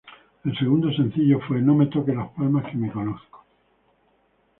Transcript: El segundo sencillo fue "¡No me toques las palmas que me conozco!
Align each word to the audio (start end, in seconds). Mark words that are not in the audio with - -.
El 0.45 0.57
segundo 0.57 0.91
sencillo 0.91 1.39
fue 1.41 1.61
"¡No 1.61 1.75
me 1.75 1.85
toques 1.85 2.15
las 2.15 2.29
palmas 2.31 2.65
que 2.65 2.75
me 2.75 2.89
conozco! 2.91 3.45